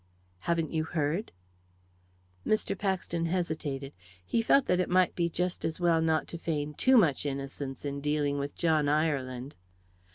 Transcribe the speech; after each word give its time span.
"Haven't 0.49 0.71
you 0.73 0.83
heard?" 0.83 1.31
Mr. 2.43 2.75
Paxton 2.75 3.27
hesitated. 3.27 3.93
He 4.25 4.41
felt 4.41 4.65
that 4.65 4.79
it 4.79 4.89
might 4.89 5.13
be 5.13 5.29
just 5.29 5.63
as 5.63 5.79
well 5.79 6.01
not 6.01 6.27
to 6.29 6.39
feign 6.39 6.73
too 6.73 6.97
much 6.97 7.23
innocence 7.23 7.85
in 7.85 8.01
dealing 8.01 8.39
with 8.39 8.55
John 8.55 8.89
Ireland. 8.89 9.53